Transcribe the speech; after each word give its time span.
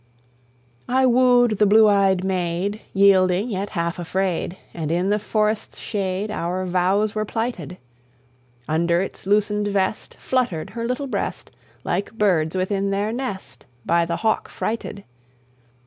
"I 0.89 1.05
wooed 1.05 1.59
the 1.59 1.67
blue 1.67 1.87
eyed 1.87 2.23
maid, 2.23 2.81
Yielding, 2.91 3.49
yet 3.49 3.69
half 3.69 3.99
afraid, 3.99 4.57
And 4.73 4.91
in 4.91 5.09
the 5.09 5.19
forest's 5.19 5.77
shade 5.77 6.31
Our 6.31 6.65
vows 6.65 7.13
were 7.13 7.23
plighted. 7.23 7.77
Under 8.67 8.99
its 9.01 9.27
loosened 9.27 9.67
vest 9.67 10.15
Fluttered 10.17 10.71
her 10.71 10.87
little 10.87 11.05
breast, 11.05 11.51
Like 11.83 12.13
birds 12.13 12.57
within 12.57 12.89
their 12.89 13.13
nest 13.13 13.67
By 13.85 14.05
the 14.05 14.15
hawk 14.15 14.49
frighted. 14.49 15.03